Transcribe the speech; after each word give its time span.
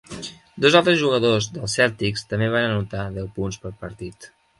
Dos 0.63 0.77
altres 0.77 0.95
jugadors 1.01 1.47
dels 1.57 1.75
Celtics 1.79 2.25
també 2.31 2.47
van 2.55 2.65
anotar 2.71 3.05
deu 3.19 3.29
punts 3.37 3.61
per 3.67 3.73
partit. 3.85 4.27